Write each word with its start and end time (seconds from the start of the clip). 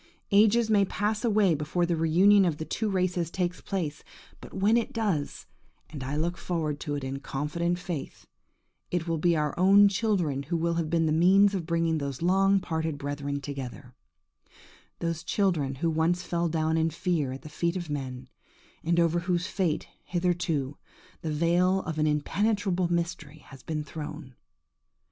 Ages 0.31 0.67
may 0.67 0.83
pass 0.83 1.23
away 1.23 1.53
before 1.53 1.85
the 1.85 1.95
reunion 1.95 2.43
of 2.43 2.57
the 2.57 2.65
two 2.65 2.89
races 2.89 3.29
takes 3.29 3.61
place, 3.61 4.03
but 4.39 4.51
when 4.51 4.75
it 4.75 4.93
does 4.93 5.45
(and 5.91 6.03
I 6.03 6.15
look 6.15 6.37
forward 6.37 6.79
to 6.79 6.95
it 6.95 7.03
in 7.03 7.19
confident 7.19 7.77
faith), 7.77 8.25
it 8.89 9.07
will 9.07 9.19
be 9.19 9.37
our 9.37 9.53
own 9.59 9.87
children 9.89 10.41
who 10.41 10.57
will 10.57 10.73
have 10.73 10.89
been 10.89 11.05
the 11.05 11.11
means 11.11 11.53
of 11.53 11.67
bringing 11.67 11.99
the 11.99 12.17
long 12.19 12.59
parted 12.59 12.97
brethren 12.97 13.41
together: 13.41 13.93
those 14.97 15.23
children 15.23 15.75
who 15.75 15.89
once 15.91 16.23
fell 16.23 16.49
down 16.49 16.77
in 16.77 16.89
fear 16.89 17.31
at 17.31 17.43
the 17.43 17.47
feet 17.47 17.75
of 17.77 17.87
men, 17.87 18.27
and 18.83 18.99
over 18.99 19.19
whose 19.19 19.45
fate, 19.45 19.87
hitherto, 20.05 20.77
the 21.21 21.31
veil 21.31 21.81
of 21.83 21.99
an 21.99 22.07
impenetrable 22.07 22.91
mystery 22.91 23.37
has 23.45 23.61
been 23.61 23.83
thrown. 23.83 24.33